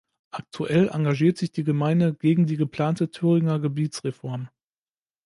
Aktuell 0.31 0.89
engagiert 0.89 1.37
sich 1.37 1.51
die 1.51 1.63
Gemeinde 1.63 2.15
gegen 2.15 2.47
die 2.47 2.57
geplante 2.57 3.11
Thüringer 3.11 3.59
Gebietsreform. 3.59 4.49